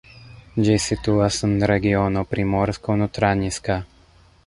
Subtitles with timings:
[0.67, 3.81] Ĝi situas en regiono Primorsko-Notranjska.